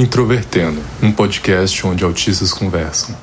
[0.00, 3.14] Introvertendo, um podcast onde autistas conversam.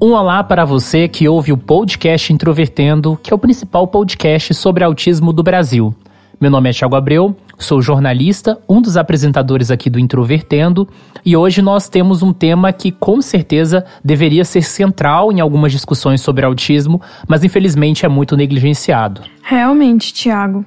[0.00, 4.84] Um olá para você que ouve o podcast Introvertendo, que é o principal podcast sobre
[4.84, 5.92] autismo do Brasil.
[6.40, 10.88] Meu nome é Thiago Abreu, sou jornalista, um dos apresentadores aqui do Introvertendo,
[11.26, 16.20] e hoje nós temos um tema que com certeza deveria ser central em algumas discussões
[16.20, 19.22] sobre autismo, mas infelizmente é muito negligenciado.
[19.42, 20.64] Realmente, Thiago.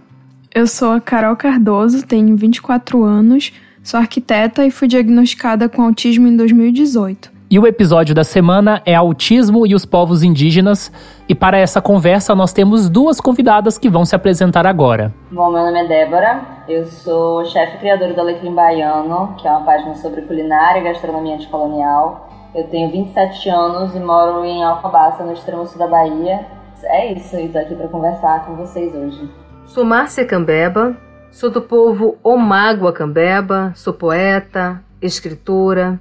[0.54, 6.28] Eu sou a Carol Cardoso, tenho 24 anos, sou arquiteta e fui diagnosticada com autismo
[6.28, 7.32] em 2018.
[7.52, 10.90] E o episódio da semana é Autismo e os Povos Indígenas.
[11.28, 15.14] E para essa conversa nós temos duas convidadas que vão se apresentar agora.
[15.30, 19.66] Bom, meu nome é Débora, eu sou chefe criadora do Alecrim Baiano, que é uma
[19.66, 22.30] página sobre culinária e gastronomia anticolonial.
[22.56, 26.46] Eu tenho 27 anos e moro em Alcobaça, no extremo sul da Bahia.
[26.86, 29.30] É isso, e tô aqui para conversar com vocês hoje.
[29.66, 30.96] Sou Márcia Cambeba,
[31.30, 36.00] sou do povo Omágua Cambeba, sou poeta, escritora,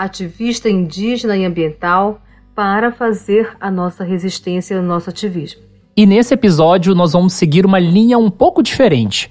[0.00, 2.22] ativista indígena e ambiental,
[2.54, 5.60] para fazer a nossa resistência, o nosso ativismo.
[5.96, 9.30] E nesse episódio nós vamos seguir uma linha um pouco diferente.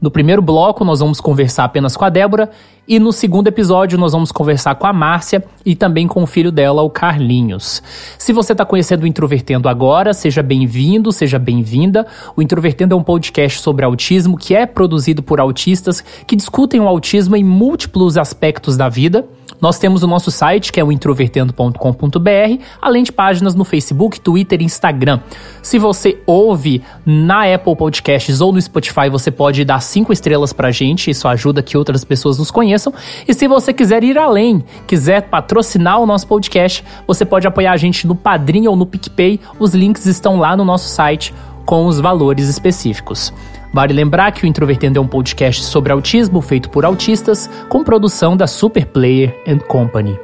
[0.00, 2.50] No primeiro bloco, nós vamos conversar apenas com a Débora,
[2.86, 6.50] e no segundo episódio, nós vamos conversar com a Márcia e também com o filho
[6.50, 7.82] dela, o Carlinhos.
[8.16, 12.06] Se você está conhecendo o Introvertendo agora, seja bem-vindo, seja bem-vinda.
[12.34, 16.88] O Introvertendo é um podcast sobre autismo que é produzido por autistas que discutem o
[16.88, 19.28] autismo em múltiplos aspectos da vida.
[19.60, 24.60] Nós temos o nosso site, que é o introvertendo.com.br, além de páginas no Facebook, Twitter
[24.60, 25.20] e Instagram.
[25.62, 30.70] Se você ouve na Apple Podcasts ou no Spotify, você pode dar cinco estrelas pra
[30.70, 32.92] gente, isso ajuda que outras pessoas nos conheçam.
[33.26, 37.76] E se você quiser ir além, quiser patrocinar o nosso podcast, você pode apoiar a
[37.76, 39.40] gente no Padrim ou no PicPay.
[39.58, 43.32] Os links estão lá no nosso site com os valores específicos.
[43.72, 48.36] Vale lembrar que o Introvertendo é um podcast sobre autismo feito por autistas, com produção
[48.36, 50.18] da Super Player and Company.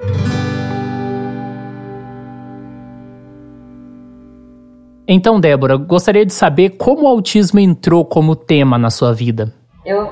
[5.07, 9.53] Então, Débora, gostaria de saber como o autismo entrou como tema na sua vida.
[9.85, 10.11] Eu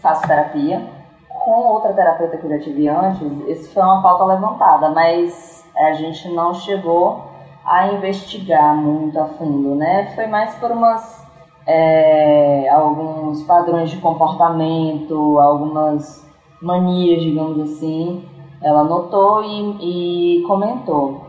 [0.00, 0.82] faço terapia.
[1.28, 5.92] Com outra terapeuta que eu já tive antes, isso foi uma pauta levantada, mas a
[5.92, 7.24] gente não chegou
[7.64, 10.12] a investigar muito a fundo, né?
[10.14, 11.21] Foi mais por umas
[11.66, 16.26] é, alguns padrões de comportamento, algumas
[16.60, 18.24] manias, digamos assim.
[18.62, 21.22] Ela notou e, e comentou.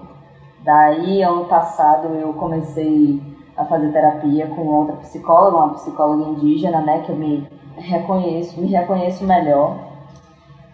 [0.64, 3.22] Daí, ano passado, eu comecei
[3.58, 8.68] a fazer terapia com outra psicóloga, uma psicóloga indígena, né, que eu me reconheço, me
[8.68, 9.76] reconheço melhor.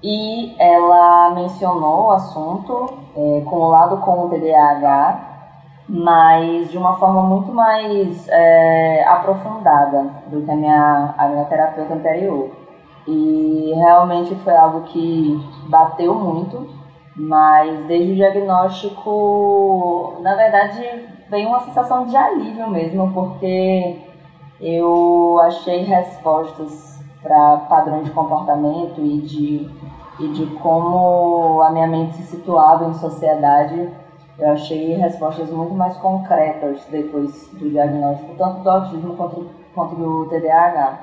[0.01, 5.28] E ela mencionou o assunto é, com o lado com o TDAH
[5.89, 11.95] mas de uma forma muito mais é, aprofundada do que a minha, a minha terapeuta
[11.95, 12.51] anterior.
[13.07, 16.69] E realmente foi algo que bateu muito,
[17.15, 23.97] mas desde o diagnóstico, na verdade, veio uma sensação de alívio mesmo, porque
[24.61, 29.69] eu achei respostas para padrões de comportamento e de,
[30.19, 33.89] e de como a minha mente se situava em sociedade
[34.39, 40.25] eu achei respostas muito mais concretas depois do diagnóstico, tanto do autismo quanto, quanto do
[40.29, 40.99] TDAH.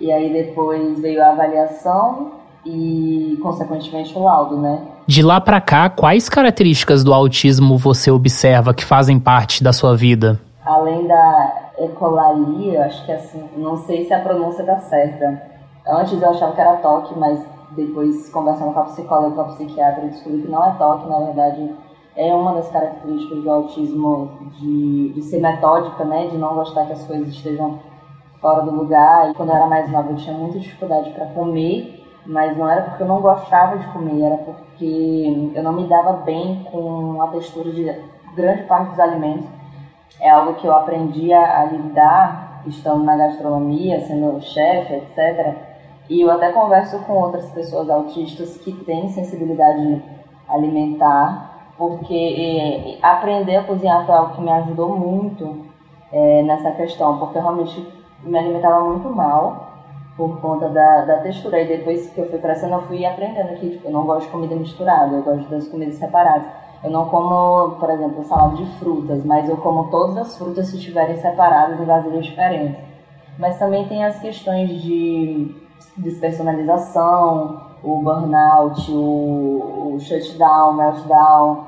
[0.00, 2.30] E aí depois veio a avaliação
[2.64, 4.80] e, consequentemente, o laudo, né?
[5.06, 9.96] De lá para cá, quais características do autismo você observa que fazem parte da sua
[9.96, 10.40] vida?
[10.64, 15.42] Além da ecolalia, acho que assim, não sei se a pronúncia tá certa.
[15.88, 19.44] Antes eu achava que era toque, mas depois, conversando com a psicóloga e com a
[19.44, 21.70] psiquiatra, eu descobri que não é toque, na verdade
[22.18, 26.26] é uma das características do autismo de, de ser metódica, né?
[26.26, 27.78] De não gostar que as coisas estejam
[28.40, 29.30] fora do lugar.
[29.30, 32.82] E quando eu era mais nova eu tinha muita dificuldade para comer, mas não era
[32.82, 37.28] porque eu não gostava de comer, era porque eu não me dava bem com a
[37.28, 37.84] textura de
[38.34, 39.48] grande parte dos alimentos.
[40.20, 45.54] É algo que eu aprendi a, a lidar estando na gastronomia, sendo chefe, etc.
[46.10, 50.02] E eu até converso com outras pessoas autistas que têm sensibilidade
[50.48, 55.64] alimentar porque é, aprender a cozinhar foi algo que me ajudou muito
[56.12, 57.88] é, nessa questão, porque eu realmente
[58.24, 59.68] me alimentava muito mal
[60.16, 61.62] por conta da, da textura.
[61.62, 64.32] E depois que eu fui crescendo, eu fui aprendendo que tipo, eu não gosto de
[64.32, 66.46] comida misturada, eu gosto das comidas separadas.
[66.82, 70.76] Eu não como, por exemplo, salada de frutas, mas eu como todas as frutas se
[70.76, 72.76] estiverem separadas em vasilhas diferentes.
[73.38, 75.54] Mas também tem as questões de
[75.96, 81.67] despersonalização, o burnout, o, o shutdown, meltdown,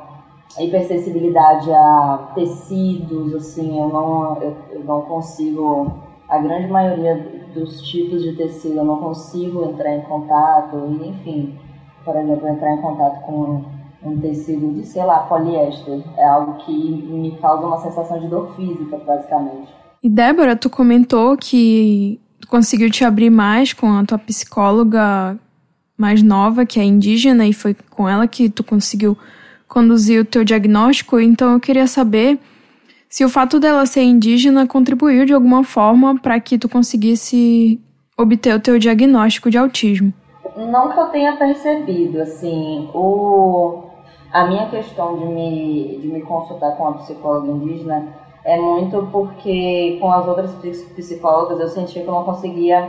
[0.58, 5.93] hipersensibilidade a tecidos, assim, eu não, eu, eu não consigo,
[6.29, 11.58] a grande maioria dos tipos de tecido eu não consigo entrar em contato, e enfim,
[12.05, 13.64] por exemplo, entrar em contato com
[14.02, 18.55] um tecido de, sei lá, poliéster, é algo que me causa uma sensação de dor
[18.56, 19.69] física, basicamente.
[20.02, 25.38] E Débora, tu comentou que tu conseguiu te abrir mais com a tua psicóloga
[25.97, 29.19] mais nova, que é indígena, e foi com ela que tu conseguiu
[29.70, 31.19] conduzir o teu diagnóstico.
[31.19, 32.38] Então eu queria saber
[33.08, 37.81] se o fato dela ser indígena contribuiu de alguma forma para que tu conseguisse
[38.19, 40.12] obter o teu diagnóstico de autismo.
[40.56, 43.84] Não que eu tenha percebido, assim, o
[44.32, 48.08] a minha questão de me, de me consultar com a psicóloga indígena
[48.44, 50.55] é muito porque com as outras
[50.94, 52.88] psicólogas eu sentia que eu não conseguia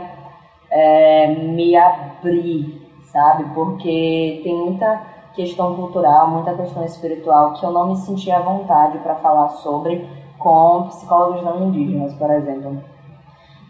[0.70, 3.44] é, me abrir, sabe?
[3.54, 8.98] Porque tem muita questão cultural, muita questão espiritual que eu não me sentia à vontade
[8.98, 10.06] para falar sobre
[10.38, 12.82] com psicólogos não indígenas, por exemplo.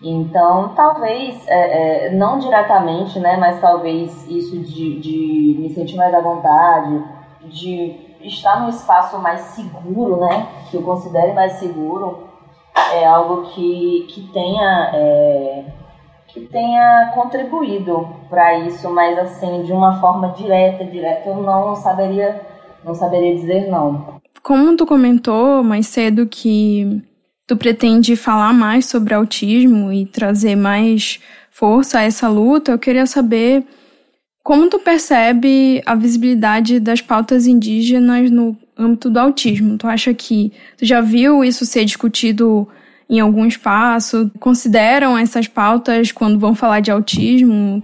[0.02, 6.12] Então, talvez, é, é, não diretamente, né, mas talvez isso de, de me sentir mais
[6.12, 7.04] à vontade,
[7.44, 10.48] de estar num espaço mais seguro, né?
[10.70, 12.28] Que eu considere mais seguro,
[12.92, 15.64] é algo que, que tenha é,
[16.32, 22.40] que tenha contribuído para isso, mas assim de uma forma direta, direta eu não saberia
[22.84, 24.20] não saberia dizer não.
[24.42, 27.02] Como tu comentou mais cedo que
[27.46, 31.20] tu pretende falar mais sobre autismo e trazer mais
[31.50, 33.64] força a essa luta, eu queria saber
[34.42, 39.78] como tu percebe a visibilidade das pautas indígenas no âmbito do autismo?
[39.78, 42.66] Tu acha que tu já viu isso ser discutido
[43.12, 44.30] em algum espaço?
[44.40, 47.82] Consideram essas pautas quando vão falar de autismo?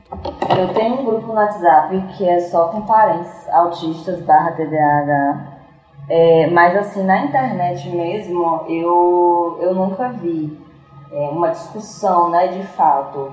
[0.59, 5.59] Eu tenho um grupo no WhatsApp que é só com parentes autistas barra TDAH.
[6.09, 10.59] É, mas assim, na internet mesmo, eu, eu nunca vi
[11.13, 13.31] é, uma discussão, né, de fato.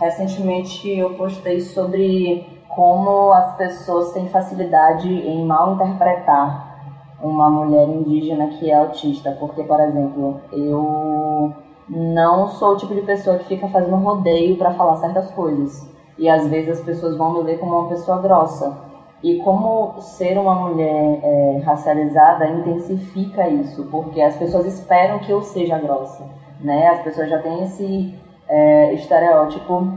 [0.00, 2.44] Recentemente eu postei sobre
[2.74, 6.75] como as pessoas têm facilidade em mal interpretar
[7.22, 11.52] uma mulher indígena que é autista, porque, por exemplo, eu
[11.88, 15.88] não sou o tipo de pessoa que fica fazendo rodeio para falar certas coisas.
[16.18, 18.76] E às vezes as pessoas vão me ver como uma pessoa grossa.
[19.22, 25.42] E como ser uma mulher é, racializada intensifica isso, porque as pessoas esperam que eu
[25.42, 26.24] seja grossa,
[26.60, 26.88] né?
[26.88, 28.14] As pessoas já têm esse
[28.48, 29.88] é, estereótipo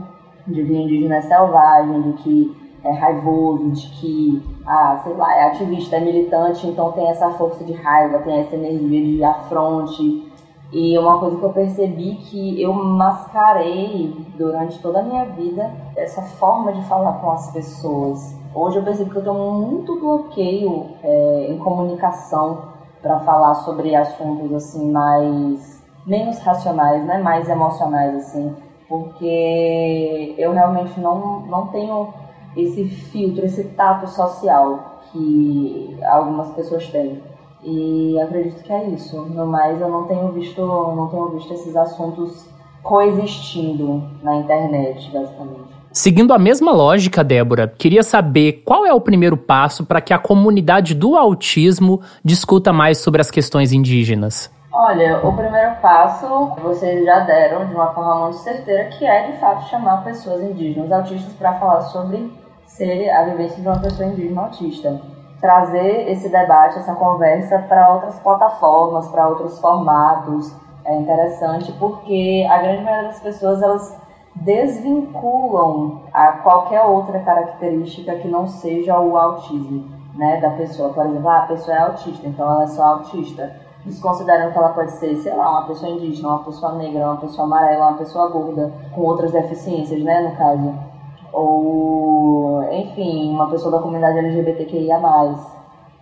[0.46, 5.44] de que indígena é selvagem, de que é raivoso, de que, ah, sei lá, é
[5.48, 10.30] ativista, é militante, então tem essa força de raiva, tem essa energia de afronte.
[10.72, 16.22] E uma coisa que eu percebi que eu mascarei durante toda a minha vida essa
[16.22, 18.36] forma de falar com as pessoas.
[18.54, 22.70] Hoje eu percebo que eu tenho muito bloqueio é, em comunicação
[23.02, 28.54] para falar sobre assuntos assim mais menos racionais, né, mais emocionais assim,
[28.88, 32.08] porque eu realmente não não tenho
[32.56, 37.20] esse filtro, esse tato social que algumas pessoas têm.
[37.62, 39.20] E acredito que é isso.
[39.22, 42.48] No mais, eu não tenho visto, não tenho visto esses assuntos
[42.82, 45.80] coexistindo na internet, basicamente.
[45.92, 50.18] Seguindo a mesma lógica, Débora, queria saber qual é o primeiro passo para que a
[50.18, 54.50] comunidade do autismo discuta mais sobre as questões indígenas.
[54.72, 56.26] Olha, o primeiro passo
[56.62, 60.92] vocês já deram de uma forma muito certeira, que é de fato chamar pessoas indígenas
[60.92, 62.32] autistas para falar sobre
[62.70, 65.00] ser a vivência de uma pessoa indígena autista.
[65.40, 70.54] Trazer esse debate, essa conversa para outras plataformas, para outros formatos.
[70.84, 73.98] É interessante porque a grande maioria das pessoas elas
[74.34, 80.92] desvinculam a qualquer outra característica que não seja o autismo né, da pessoa.
[80.92, 83.56] Por exemplo, ah, a pessoa é autista, então ela é só autista.
[83.84, 87.46] Desconsideram que ela pode ser, sei lá, uma pessoa indígena, uma pessoa negra, uma pessoa
[87.46, 90.89] amarela, uma pessoa gorda, com outras deficiências, né, no caso
[91.32, 95.00] ou, enfim, uma pessoa da comunidade LGBTQIA+.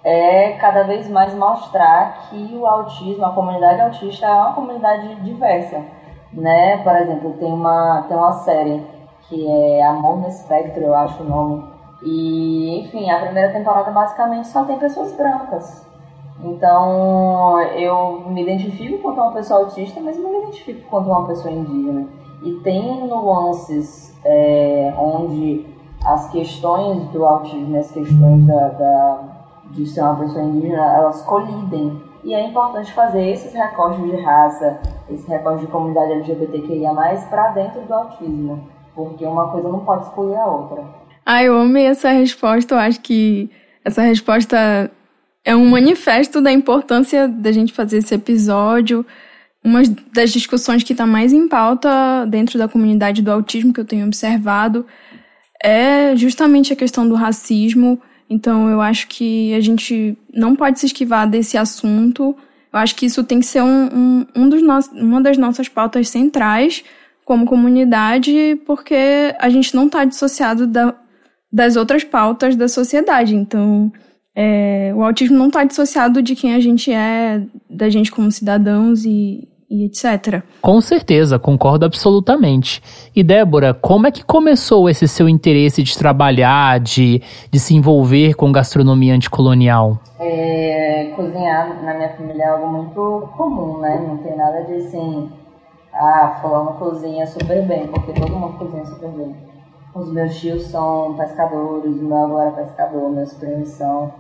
[0.05, 5.83] É cada vez mais mostrar que o autismo, a comunidade autista é uma comunidade diversa,
[6.33, 6.79] né?
[6.79, 8.87] Por exemplo, tem uma, tem uma série
[9.29, 11.65] que é Amor no Espectro, eu acho o nome,
[12.03, 15.87] e, enfim, a primeira temporada basicamente só tem pessoas brancas.
[16.43, 21.53] Então, eu me identifico quanto uma pessoa autista, mas não me identifico quanto uma pessoa
[21.53, 22.07] indígena.
[22.43, 25.65] E tem nuances é, onde
[26.05, 29.21] as questões do autismo as questões da, da,
[29.71, 32.01] de ser uma pessoa indígena, elas colidem.
[32.23, 36.93] E é importante fazer esses recortes de raça, esse recorte de comunidade LGBTQIA+,
[37.31, 38.69] para dentro do autismo.
[38.95, 40.85] Porque uma coisa não pode excluir a outra.
[41.25, 42.75] Ah, eu amei essa resposta.
[42.75, 43.51] Eu acho que
[43.85, 44.91] essa resposta
[45.45, 49.07] é um manifesto da importância da gente fazer esse episódio.
[49.69, 49.83] Uma
[50.15, 54.07] das discussões que está mais em pauta dentro da comunidade do autismo que eu tenho
[54.07, 54.87] observado
[55.63, 58.01] é justamente a questão do racismo.
[58.31, 62.35] Então, eu acho que a gente não pode se esquivar desse assunto.
[62.73, 65.69] Eu acho que isso tem que ser um, um, um dos no uma das nossas
[65.69, 66.83] pautas centrais
[67.23, 70.95] como comunidade, porque a gente não está dissociado da,
[71.53, 73.37] das outras pautas da sociedade.
[73.37, 73.93] Então,
[74.35, 79.05] é, o autismo não está dissociado de quem a gente é, da gente como cidadãos
[79.05, 80.43] e, e etc.
[80.63, 82.83] Com certeza, concordo absolutamente.
[83.15, 88.35] E Débora, como é que começou esse seu interesse de trabalhar, de, de se envolver
[88.35, 89.99] com gastronomia anticolonial?
[90.19, 94.03] É, cozinhar na minha família é algo muito comum, né?
[94.07, 95.31] Não tem nada de assim,
[95.93, 99.37] ah, fulano cozinha super bem, porque todo mundo cozinha super bem.
[99.95, 104.13] Os meus tios são pescadores, o meu avô era pescador, meus primos são.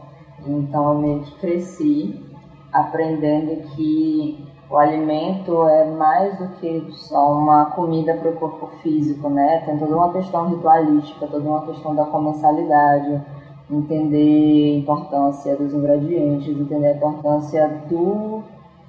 [0.46, 2.28] Então eu meio que cresci
[2.72, 9.30] aprendendo que o alimento é mais do que só uma comida para o corpo físico,
[9.30, 9.62] né?
[9.64, 13.22] Tem toda uma questão ritualística, toda uma questão da comensalidade,
[13.70, 18.42] entender a importância dos ingredientes, entender a importância do,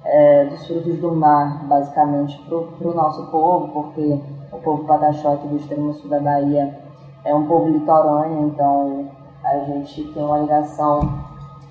[0.04, 4.20] é, dos frutos do mar, basicamente, para o nosso povo, porque
[4.52, 6.78] o povo Pataxó aqui do extremo sul da Bahia
[7.24, 9.08] é um povo litorâneo, então
[9.42, 11.00] a gente tem uma ligação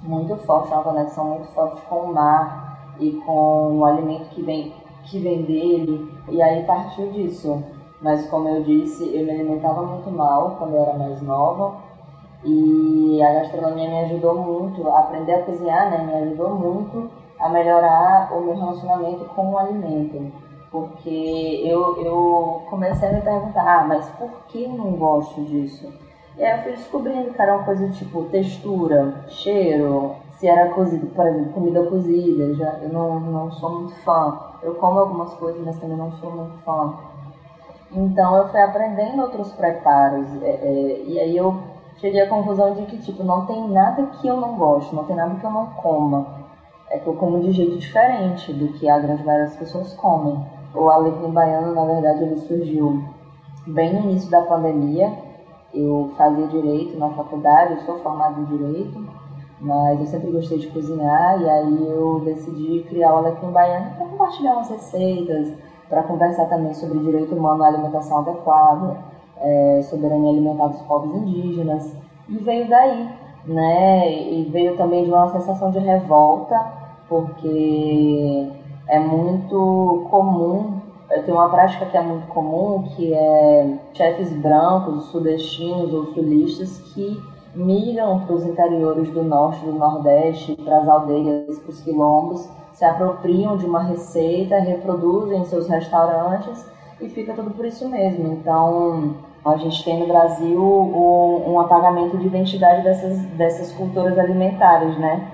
[0.02, 2.69] muito forte, uma conexão muito forte com o mar
[3.00, 6.12] e com o alimento que vem, que vem dele.
[6.30, 7.64] E aí partiu disso.
[8.02, 11.78] Mas como eu disse, eu me alimentava muito mal quando eu era mais nova.
[12.44, 16.06] E a gastronomia me ajudou muito, aprender a cozinhar, né?
[16.06, 20.32] Me ajudou muito a melhorar o meu relacionamento com o alimento.
[20.72, 25.92] Porque eu, eu comecei a me perguntar, ah, mas por que eu não gosto disso?
[26.38, 31.08] E aí eu fui descobrindo que era uma coisa tipo textura, cheiro, se era cozido,
[31.08, 34.40] por exemplo, comida cozida, já, eu não, não sou muito fã.
[34.64, 36.94] Eu como algumas coisas, mas também não sou muito fã.
[37.92, 40.28] Então eu fui aprendendo outros preparos.
[40.42, 41.58] É, é, e aí eu
[41.98, 45.16] cheguei à conclusão de que, tipo, não tem nada que eu não gosto, não tem
[45.16, 46.26] nada que eu não coma.
[46.90, 50.40] É que eu como de jeito diferente do que a grande maioria das pessoas comem.
[50.74, 53.04] O alecrim baiano, na verdade, ele surgiu
[53.68, 55.12] bem no início da pandemia.
[55.74, 59.29] Eu fazia direito na faculdade, eu sou formado em direito.
[59.62, 64.06] Mas eu sempre gostei de cozinhar e aí eu decidi criar o Alecrim Baiano para
[64.06, 65.54] compartilhar umas receitas,
[65.90, 68.98] para conversar também sobre direito humano à alimentação adequada,
[69.38, 71.94] é, soberania alimentar dos povos indígenas.
[72.30, 73.10] E veio daí,
[73.46, 74.12] né?
[74.12, 76.72] E veio também de uma sensação de revolta,
[77.10, 78.48] porque
[78.88, 80.80] é muito comum,
[81.26, 87.20] tem uma prática que é muito comum, que é chefes brancos, sudestinos ou sulistas que
[87.56, 92.86] migram para os interiores do norte, do nordeste, para as aldeias, para os quilombos, se
[92.86, 96.66] apropriam de uma receita, reproduzem em seus restaurantes
[97.02, 98.34] e fica tudo por isso mesmo.
[98.34, 99.16] Então,
[99.46, 105.28] a gente tem no Brasil um, apagamento de identidade dessas, dessas culturas alimentares, né?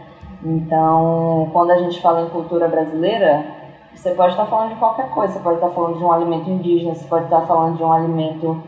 [0.44, 3.46] Então, quando a gente fala em cultura brasileira,
[3.96, 6.94] você pode estar falando de qualquer coisa, você pode estar falando de um alimento indígena,
[6.94, 8.62] você pode estar falando de um alimento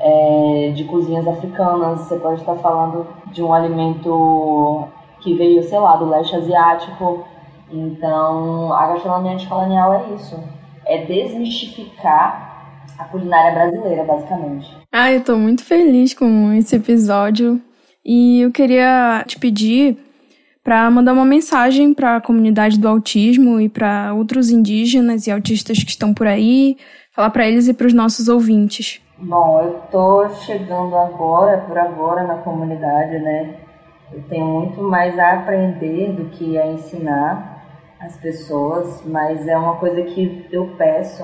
[0.00, 4.88] é, de cozinhas africanas, você pode estar falando de um alimento
[5.20, 7.24] que veio, sei lá, do leste asiático.
[7.70, 10.42] Então, a gastronomia anticolonial é isso.
[10.86, 14.68] É desmistificar a culinária brasileira, basicamente.
[14.90, 17.60] Ah, eu tô muito feliz com esse episódio.
[18.04, 19.98] E eu queria te pedir
[20.64, 25.82] para mandar uma mensagem para a comunidade do autismo e para outros indígenas e autistas
[25.82, 26.76] que estão por aí,
[27.12, 29.00] falar para eles e para os nossos ouvintes.
[29.22, 33.54] Bom, eu tô chegando agora, por agora, na comunidade, né?
[34.10, 37.62] Eu tenho muito mais a aprender do que a ensinar
[38.00, 41.22] as pessoas, mas é uma coisa que eu peço,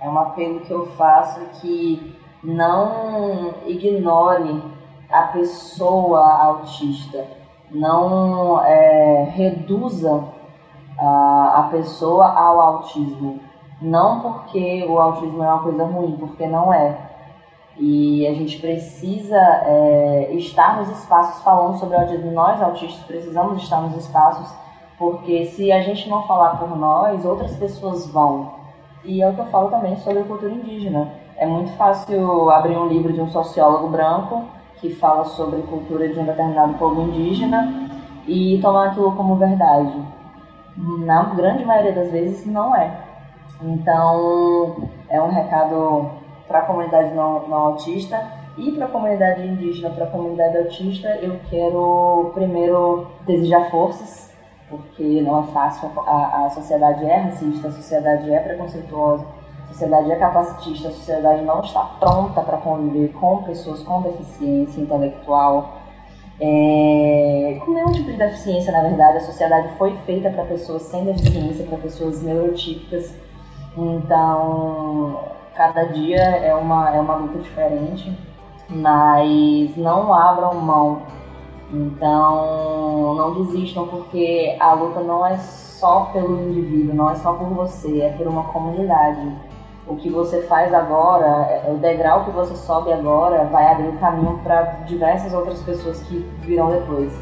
[0.00, 4.62] é um apelo que eu faço que não ignore
[5.10, 7.26] a pessoa autista,
[7.68, 10.22] não é, reduza
[10.96, 13.40] a, a pessoa ao autismo.
[13.82, 17.03] Não porque o autismo é uma coisa ruim, porque não é
[17.78, 22.30] e a gente precisa é, estar nos espaços falando sobre autismo.
[22.30, 24.54] Nós, autistas, precisamos estar nos espaços,
[24.96, 28.52] porque se a gente não falar por nós, outras pessoas vão.
[29.04, 31.12] E é o que eu falo também sobre a cultura indígena.
[31.36, 34.44] É muito fácil abrir um livro de um sociólogo branco
[34.80, 37.90] que fala sobre a cultura de um determinado povo indígena
[38.26, 39.92] e tomar aquilo como verdade.
[40.76, 42.98] Na grande maioria das vezes, não é.
[43.62, 46.10] Então, é um recado
[46.46, 48.44] para a comunidade não, não autista.
[48.56, 54.32] E para a comunidade indígena, para a comunidade autista, eu quero primeiro desejar forças,
[54.70, 59.26] porque não é fácil, a, a sociedade é racista, a sociedade é preconceituosa,
[59.64, 64.80] a sociedade é capacitista, a sociedade não está pronta para conviver com pessoas com deficiência
[64.80, 65.80] intelectual,
[66.40, 71.04] é, com nenhum tipo de deficiência, na verdade, a sociedade foi feita para pessoas sem
[71.04, 73.14] deficiência, para pessoas neurotípicas.
[73.76, 75.20] Então,
[75.56, 78.16] cada dia é uma, é uma luta diferente,
[78.68, 81.02] mas não abram mão.
[81.72, 87.48] Então, não desistam, porque a luta não é só pelo indivíduo, não é só por
[87.48, 89.32] você, é por uma comunidade
[89.86, 93.98] o que você faz agora, é, o degrau que você sobe agora, vai abrir o
[93.98, 97.12] caminho para diversas outras pessoas que virão depois.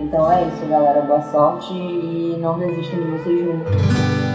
[0.00, 1.02] Então é isso, galera.
[1.02, 4.29] Boa sorte e não desistam de vocês juntos.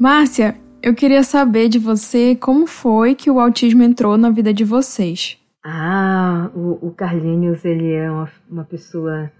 [0.00, 4.64] Márcia, eu queria saber de você como foi que o autismo entrou na vida de
[4.64, 5.36] vocês.
[5.62, 9.30] Ah, o, o Carlinhos, ele é uma, uma pessoa.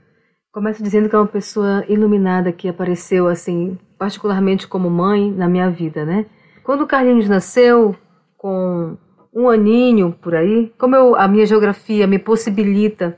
[0.53, 5.71] Começo dizendo que é uma pessoa iluminada que apareceu assim particularmente como mãe, na minha
[5.71, 6.27] vida, né?
[6.63, 7.97] Quando o Carlinhos nasceu,
[8.37, 8.99] com
[9.35, 13.17] um aninho por aí, como eu, a minha geografia me possibilita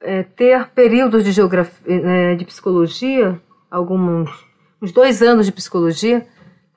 [0.00, 4.28] é, ter períodos de, geografia, é, de psicologia, alguns
[4.82, 6.26] uns dois anos de psicologia,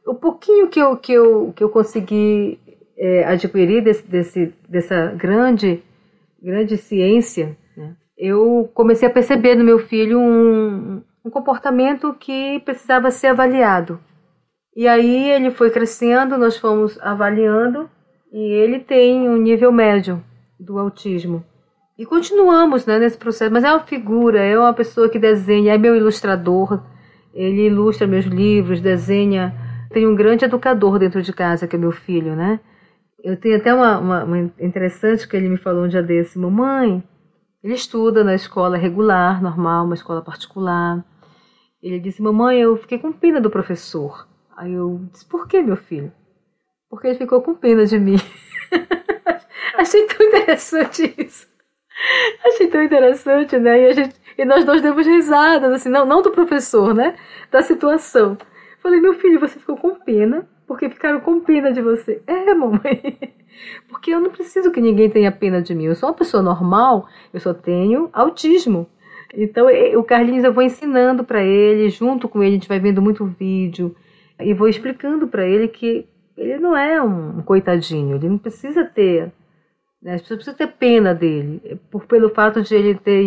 [0.06, 2.60] o pouquinho que eu, que eu, que eu consegui
[2.98, 5.84] é, adquirir desse, desse, dessa grande,
[6.42, 7.96] grande ciência, né?
[8.18, 14.00] eu comecei a perceber no meu filho um, um comportamento que precisava ser avaliado.
[14.76, 17.90] E aí ele foi crescendo, nós fomos avaliando
[18.32, 20.22] e ele tem um nível médio
[20.60, 21.44] do autismo.
[21.98, 25.78] E continuamos né, nesse processo, mas é uma figura, é uma pessoa que desenha, é
[25.78, 26.84] meu ilustrador,
[27.34, 29.65] ele ilustra meus livros, desenha.
[29.96, 32.60] Tem um grande educador dentro de casa, que é meu filho, né?
[33.24, 37.02] Eu tenho até uma, uma, uma interessante que ele me falou um dia desse, mamãe,
[37.64, 41.02] ele estuda na escola regular, normal, uma escola particular.
[41.82, 44.28] Ele disse: Mamãe, eu fiquei com pena do professor.
[44.58, 46.12] Aí eu disse: Por que, meu filho?
[46.90, 48.18] Porque ele ficou com pena de mim.
[49.80, 51.48] Achei tão interessante isso.
[52.46, 53.80] Achei tão interessante, né?
[53.80, 57.16] E, gente, e nós dois demos risadas, assim, não, não do professor, né?
[57.50, 58.38] Da situação.
[58.86, 62.22] Falei, meu filho, você ficou com pena, porque ficaram com pena de você.
[62.28, 63.34] É, mamãe.
[63.90, 65.86] Porque eu não preciso que ninguém tenha pena de mim.
[65.86, 68.86] Eu sou uma pessoa normal, eu só tenho autismo.
[69.34, 69.66] Então,
[69.98, 73.26] o Carlinhos eu vou ensinando para ele, junto com ele, a gente vai vendo muito
[73.26, 73.96] vídeo
[74.40, 79.32] e vou explicando para ele que ele não é um coitadinho, ele não precisa ter,
[80.00, 83.24] né, as pessoas precisam ter pena dele, por, pelo fato de ele ter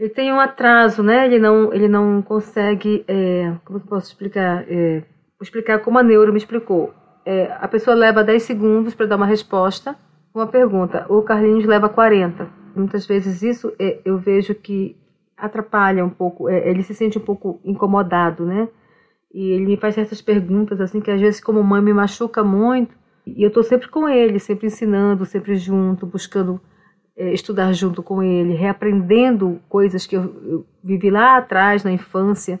[0.00, 1.26] ele tem um atraso, né?
[1.26, 4.64] Ele não, ele não consegue, é, como eu posso explicar?
[4.66, 6.94] É, vou explicar como a neuro me explicou.
[7.22, 9.94] É, a pessoa leva 10 segundos para dar uma resposta,
[10.34, 11.04] uma pergunta.
[11.10, 12.48] O Carlinhos leva 40.
[12.74, 14.96] Muitas vezes isso é, eu vejo que
[15.36, 18.70] atrapalha um pouco, é, ele se sente um pouco incomodado, né?
[19.34, 22.96] E ele me faz certas perguntas assim que às vezes como mãe me machuca muito.
[23.26, 26.58] E eu estou sempre com ele, sempre ensinando, sempre junto, buscando
[27.32, 32.60] estudar junto com ele, reaprendendo coisas que eu, eu, vivi lá atrás na infância,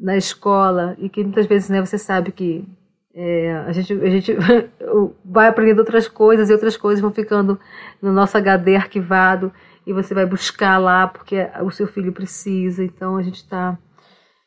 [0.00, 2.66] na escola e que muitas vezes né, você sabe que
[3.14, 4.36] é, a gente, a gente
[5.24, 7.58] vai aprendendo outras coisas e outras coisas vão ficando
[8.02, 9.52] no nosso HD arquivado
[9.86, 12.82] e você vai buscar lá porque o seu filho precisa.
[12.82, 13.78] Então a gente está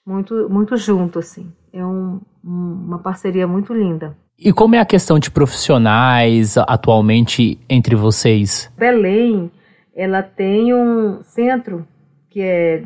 [0.05, 1.53] muito, muito junto, assim.
[1.71, 4.17] É um, um, uma parceria muito linda.
[4.39, 8.71] E como é a questão de profissionais atualmente entre vocês?
[8.77, 9.51] Belém,
[9.95, 11.87] ela tem um centro
[12.29, 12.83] que é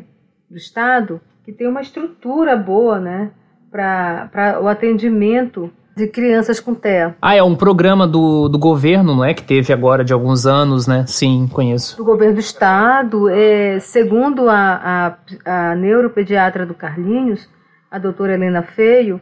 [0.50, 3.30] do estado que tem uma estrutura boa, né,
[3.70, 7.16] para o atendimento de crianças com TEA.
[7.20, 9.34] Ah, é um programa do, do governo, não é?
[9.34, 11.04] Que teve agora de alguns anos, né?
[11.06, 11.96] Sim, conheço.
[11.98, 13.28] Do governo do estado.
[13.28, 17.46] É, segundo a, a, a neuropediatra do Carlinhos,
[17.90, 19.20] a doutora Helena Feio,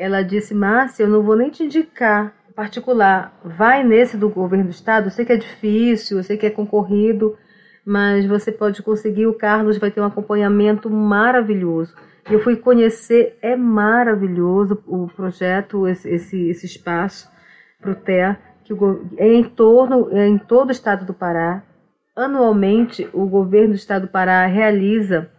[0.00, 3.38] ela disse, Márcia, eu não vou nem te indicar particular.
[3.44, 6.50] Vai nesse do governo do estado, eu sei que é difícil, eu sei que é
[6.50, 7.36] concorrido,
[7.84, 11.94] mas você pode conseguir, o Carlos vai ter um acompanhamento maravilhoso.
[12.30, 17.30] Eu fui conhecer, é maravilhoso o projeto, esse, esse, esse espaço
[17.80, 18.74] para o TEA, que
[19.16, 21.62] é em torno, é em todo o estado do Pará.
[22.14, 25.30] Anualmente, o governo do estado do Pará realiza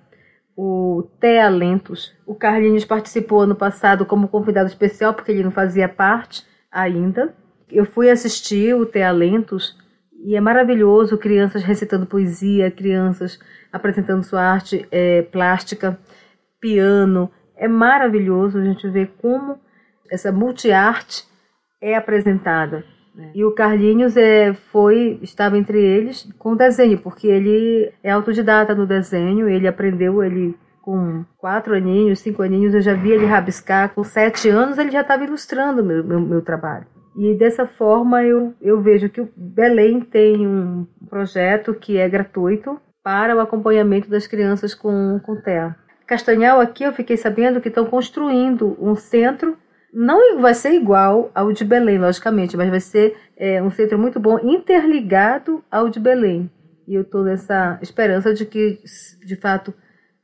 [0.63, 2.13] o TEA Lentos.
[2.23, 7.33] O Carlinhos participou ano passado como convidado especial, porque ele não fazia parte ainda.
[7.67, 9.75] Eu fui assistir o TEA Lentos
[10.23, 13.39] e é maravilhoso, crianças recitando poesia, crianças
[13.73, 15.97] apresentando sua arte é, plástica
[16.59, 17.31] piano.
[17.57, 19.59] É maravilhoso a gente ver como
[20.11, 21.25] essa multiarte
[21.81, 22.85] é apresentada.
[23.15, 23.31] Né?
[23.35, 28.87] E o Carlinhos é, foi, estava entre eles com desenho, porque ele é autodidata no
[28.87, 34.03] desenho, ele aprendeu, ele com quatro aninhos, cinco aninhos, eu já vi ele rabiscar, com
[34.03, 36.87] sete anos ele já estava ilustrando meu, meu, meu trabalho.
[37.15, 42.79] E dessa forma eu, eu vejo que o Belém tem um projeto que é gratuito
[43.03, 45.75] para o acompanhamento das crianças com, com TEA.
[46.07, 49.57] Castanhal aqui eu fiquei sabendo que estão construindo um centro,
[49.93, 54.19] não vai ser igual ao de Belém, logicamente, mas vai ser é, um centro muito
[54.19, 56.49] bom, interligado ao de Belém.
[56.87, 58.79] E eu estou nessa esperança de que,
[59.25, 59.73] de fato,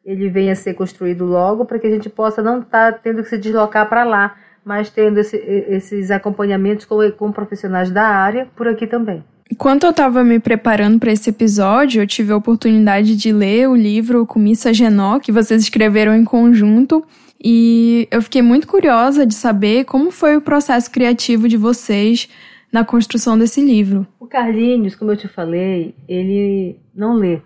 [0.06, 3.22] ele venha a ser construído logo para que a gente possa não estar tá tendo
[3.22, 8.48] que se deslocar para lá, mas tendo esse, esses acompanhamentos com, com profissionais da área
[8.56, 9.24] por aqui também.
[9.50, 13.76] Enquanto eu estava me preparando para esse episódio, eu tive a oportunidade de ler o
[13.76, 17.06] livro Comissa Genó, que vocês escreveram em conjunto,
[17.44, 22.30] e eu fiquei muito curiosa de saber como foi o processo criativo de vocês
[22.72, 24.08] na construção desse livro.
[24.20, 27.42] O Carlinhos, como eu te falei, ele não lê.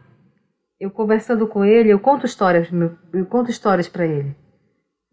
[0.79, 2.69] Eu conversando com ele, eu conto histórias,
[3.13, 4.35] eu conto histórias para ele.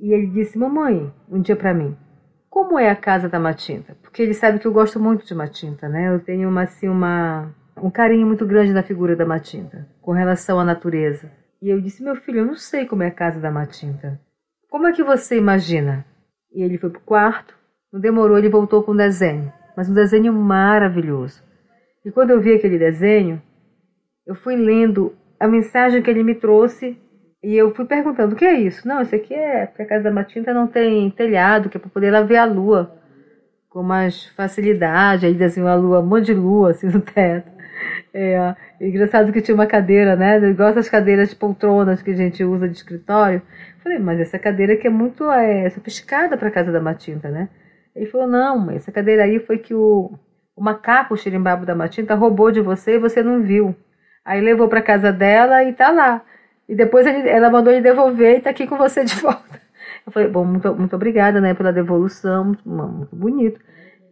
[0.00, 1.94] E ele disse: "Mamãe, um dia para mim,
[2.48, 3.96] como é a casa da Matinta?
[4.00, 6.08] Porque ele sabe que eu gosto muito de Matinta, né?
[6.08, 10.58] Eu tenho uma, assim, uma, um carinho muito grande na figura da Matinta, com relação
[10.58, 11.30] à natureza.
[11.60, 14.20] E eu disse, meu filho, eu não sei como é a casa da Matinta.
[14.70, 16.04] Como é que você imagina?
[16.52, 17.54] E ele foi pro quarto,
[17.92, 21.42] não demorou, ele voltou com um desenho, mas um desenho maravilhoso.
[22.04, 23.40] E quando eu vi aquele desenho,
[24.26, 26.98] eu fui lendo a mensagem que ele me trouxe
[27.42, 28.86] e eu fui perguntando, o que é isso?
[28.86, 31.88] Não, isso aqui é porque a casa da Matinta não tem telhado, que é para
[31.88, 32.94] poder lá ver a lua
[33.70, 35.24] com mais facilidade.
[35.24, 37.50] Aí desenhou a lua, um monte de lua assim no teto.
[38.20, 40.38] É, engraçado que tinha uma cadeira, né?
[40.50, 43.40] Igual essas cadeiras de poltronas que a gente usa de escritório.
[43.80, 47.48] Falei, mas essa cadeira aqui é muito é, sofisticada para casa da Matinta, né?
[47.94, 50.10] Ele falou, não, essa cadeira aí foi que o,
[50.56, 53.72] o macaco, o xirimbabo da Matinta, roubou de você e você não viu.
[54.24, 56.20] Aí levou para casa dela e tá lá.
[56.68, 59.62] E depois ele, ela mandou ele devolver e está aqui com você de volta.
[60.04, 63.60] Eu falei, bom, muito, muito obrigada, né, pela devolução, muito, muito bonito.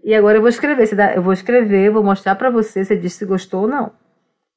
[0.07, 3.27] E agora eu vou escrever, eu vou escrever, vou mostrar para você, você disse se
[3.27, 3.91] gostou ou não.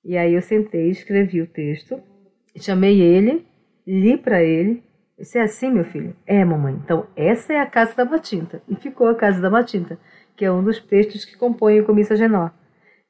[0.05, 1.99] E aí eu sentei, escrevi o texto,
[2.55, 3.47] chamei ele,
[3.85, 4.83] li para ele.
[5.17, 6.15] Isso é assim, meu filho?
[6.27, 6.75] É, mamãe.
[6.75, 8.62] Então, essa é a Casa da Matinta.
[8.69, 9.97] E ficou a Casa da Matinta,
[10.38, 12.51] que é um dos textos que compõem o Comissa Genó.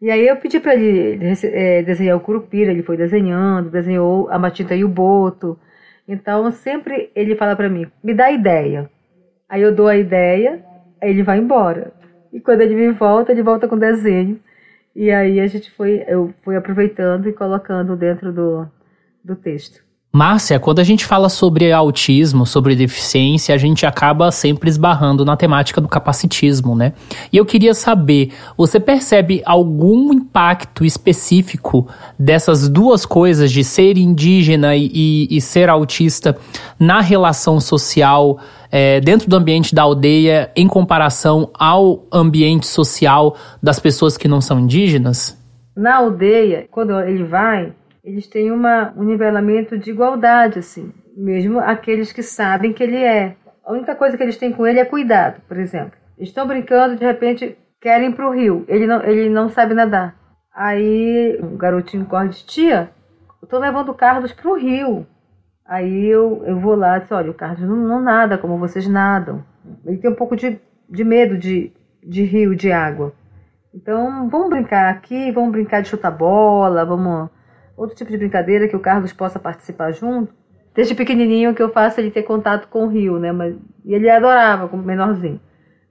[0.01, 4.39] E aí eu pedi para ele é, desenhar o Curupira, ele foi desenhando, desenhou a
[4.39, 5.59] Matita e o Boto.
[6.07, 8.89] Então sempre ele fala para mim, me dá ideia.
[9.49, 10.63] Aí eu dou a ideia,
[11.01, 11.98] aí ele vai embora.
[12.31, 14.39] E quando ele me volta, ele volta com desenho.
[14.95, 18.67] E aí a gente foi, eu fui aproveitando e colocando dentro do,
[19.23, 19.83] do texto.
[20.11, 25.37] Márcia, quando a gente fala sobre autismo, sobre deficiência, a gente acaba sempre esbarrando na
[25.37, 26.93] temática do capacitismo, né?
[27.31, 34.75] E eu queria saber, você percebe algum impacto específico dessas duas coisas, de ser indígena
[34.75, 36.35] e, e, e ser autista,
[36.79, 38.39] na relação social
[38.71, 44.41] é, dentro do ambiente da aldeia em comparação ao ambiente social das pessoas que não
[44.41, 45.37] são indígenas?
[45.75, 47.71] Na aldeia, quando ele vai,
[48.03, 53.35] eles têm uma, um nivelamento de igualdade, assim, mesmo aqueles que sabem que ele é.
[53.63, 55.93] A única coisa que eles têm com ele é cuidado, por exemplo.
[56.17, 60.15] Estão brincando, de repente querem para o rio, ele não, ele não sabe nadar.
[60.53, 62.89] Aí o garotinho corre de tia,
[63.49, 65.07] eu levando o Carlos para o rio.
[65.65, 68.87] Aí eu, eu vou lá e disse, olha, o Carlos não, não nada como vocês
[68.87, 69.43] nadam.
[69.85, 70.59] Ele tem um pouco de,
[70.89, 71.71] de medo de,
[72.03, 73.13] de rio, de água.
[73.73, 77.29] Então, vamos brincar aqui, vamos brincar de chutar bola, vamos
[77.79, 80.33] outro tipo de brincadeira que o Carlos possa participar junto.
[80.75, 83.31] Desde pequenininho que eu faço ele ter contato com o rio, né?
[83.31, 85.39] Mas, e ele adorava, como menorzinho.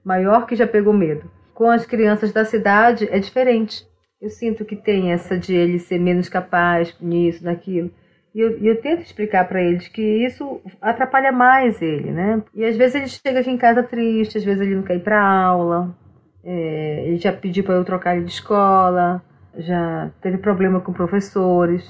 [0.03, 1.29] Maior que já pegou medo.
[1.53, 3.85] Com as crianças da cidade é diferente.
[4.21, 7.91] Eu sinto que tem essa de ele ser menos capaz nisso, naquilo.
[8.33, 12.43] E eu, eu tento explicar para eles que isso atrapalha mais ele, né?
[12.53, 15.03] E às vezes ele chega aqui em casa triste, às vezes ele não quer ir
[15.03, 15.95] para aula,
[16.43, 19.23] é, ele já pediu para eu trocar ele de escola,
[19.57, 21.83] já teve problema com professores.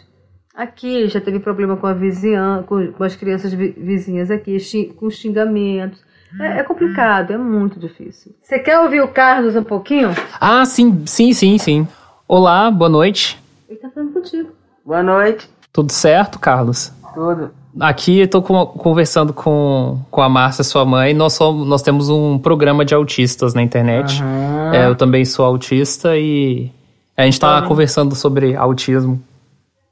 [0.56, 4.58] Aqui já teve problema com a vizinhança, com, com as crianças vizinhas aqui,
[4.96, 6.02] com xingamentos.
[6.40, 8.36] É, é, complicado, é muito difícil.
[8.42, 10.10] Você quer ouvir o Carlos um pouquinho?
[10.40, 11.88] Ah, sim, sim, sim, sim.
[12.28, 13.42] Olá, boa noite.
[13.68, 14.50] Ele tá falando contigo.
[14.86, 15.50] Boa noite.
[15.74, 16.94] Tudo certo, Carlos?
[17.14, 17.52] Tudo.
[17.80, 21.14] Aqui estou conversando com, com a Márcia, sua mãe.
[21.14, 24.22] Nós, somos, nós temos um programa de autistas na internet.
[24.22, 24.74] Uhum.
[24.74, 26.72] É, eu também sou autista e
[27.20, 29.22] a gente tá conversando sobre autismo.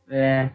[0.09, 0.47] É,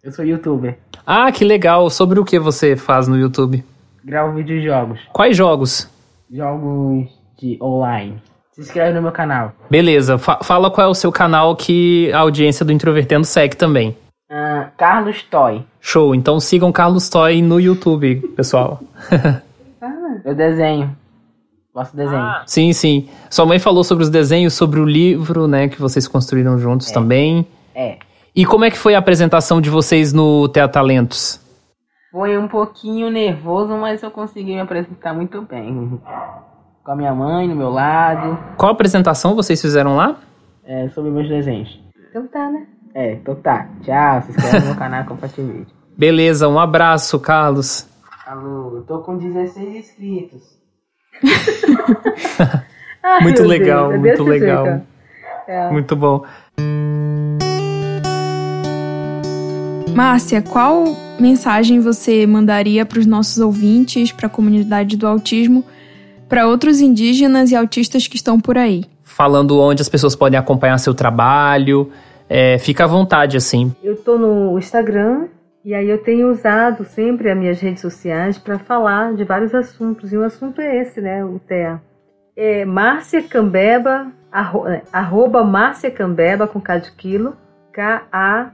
[0.00, 0.78] eu sou youtuber.
[1.04, 1.90] Ah, que legal.
[1.90, 3.64] Sobre o que você faz no YouTube?
[4.04, 5.00] Gravo vídeos de jogos.
[5.12, 5.90] Quais jogos?
[6.30, 8.22] Jogos de online.
[8.52, 9.52] Se inscreve no meu canal.
[9.68, 13.96] Beleza, fa fala qual é o seu canal que a audiência do Introvertendo segue também.
[14.30, 15.64] Ah, Carlos Toy.
[15.80, 18.80] Show, então sigam Carlos Toy no YouTube, pessoal.
[20.24, 20.96] Eu desenho.
[21.74, 22.24] Gosto de desenho.
[22.46, 23.08] sim, sim.
[23.30, 27.46] Sua mãe falou sobre os desenhos, sobre o livro, né, que vocês construíram juntos também.
[27.74, 27.98] É.
[28.34, 31.40] E como é que foi a apresentação de vocês no Teatro Talentos?
[32.12, 36.00] Foi um pouquinho nervoso, mas eu consegui me apresentar muito bem.
[36.84, 38.36] Com a minha mãe no meu lado.
[38.56, 40.16] Qual apresentação vocês fizeram lá?
[40.64, 41.80] É, sobre meus desenhos.
[42.08, 42.66] Então tá, né?
[42.94, 43.68] É, então tá.
[43.82, 44.22] Tchau.
[44.22, 45.74] Se inscreve no meu canal e compartilha o vídeo.
[45.96, 47.88] Beleza, um abraço, Carlos.
[48.26, 50.59] Alô, eu tô com 16 inscritos.
[53.02, 54.82] Ai, Muito legal, Deus, é muito legal.
[55.46, 55.70] É.
[55.70, 56.24] Muito bom.
[59.94, 60.84] Márcia, qual
[61.18, 65.64] mensagem você mandaria para os nossos ouvintes, para a comunidade do autismo,
[66.28, 68.84] para outros indígenas e autistas que estão por aí?
[69.02, 71.90] Falando onde as pessoas podem acompanhar seu trabalho.
[72.28, 73.74] É, fica à vontade, assim.
[73.82, 75.26] Eu tô no Instagram
[75.64, 80.10] e aí eu tenho usado sempre as minhas redes sociais para falar de vários assuntos.
[80.12, 81.80] E o assunto é esse, né, o TEA.
[82.34, 87.36] É Márcia Cambeba, arro, é, arroba Márcia Cambeba com K de quilo,
[87.72, 88.50] K-A-M-B-E-B-A,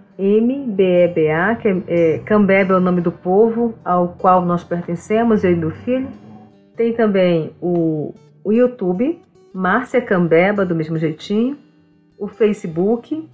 [1.57, 5.57] que é, é, Cambeba é o nome do povo ao qual nós pertencemos, eu e
[5.57, 6.09] meu filho.
[6.77, 9.23] Tem também o, o YouTube,
[9.55, 11.57] Márcia Cambeba, do mesmo jeitinho,
[12.19, 13.29] o Facebook,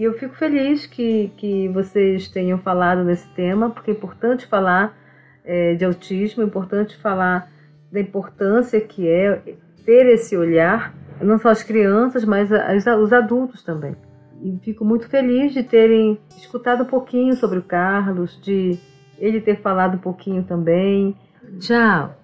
[0.00, 4.96] e eu fico feliz que, que vocês tenham falado nesse tema, porque é importante falar
[5.44, 7.52] é, de autismo, é importante falar
[7.92, 9.42] da importância que é
[9.84, 13.94] ter esse olhar, não só as crianças, mas as, os adultos também.
[14.42, 18.78] E fico muito feliz de terem escutado um pouquinho sobre o Carlos, de
[19.18, 21.14] ele ter falado um pouquinho também.
[21.58, 22.16] Tchau!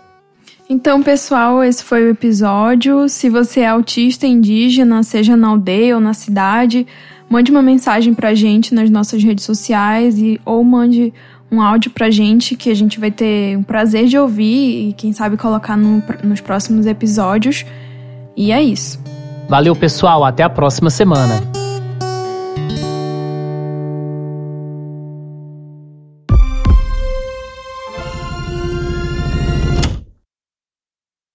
[0.68, 3.08] Então, pessoal, esse foi o episódio.
[3.08, 6.86] Se você é autista indígena, seja na aldeia ou na cidade,
[7.28, 11.12] mande uma mensagem pra gente nas nossas redes sociais e ou mande
[11.50, 15.12] um áudio pra gente que a gente vai ter um prazer de ouvir e quem
[15.12, 17.64] sabe colocar no, nos próximos episódios.
[18.36, 19.00] E é isso.
[19.48, 20.24] Valeu, pessoal.
[20.24, 21.65] Até a próxima semana.